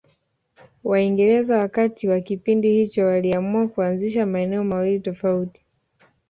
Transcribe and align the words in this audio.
Waingereza 0.83 1.57
wakati 1.57 2.07
wa 2.07 2.19
kipindi 2.21 2.73
hicho 2.73 3.05
waliamua 3.05 3.67
kuanzisha 3.67 4.25
maeneo 4.25 4.63
mawili 4.63 4.99
tofauti 4.99 5.65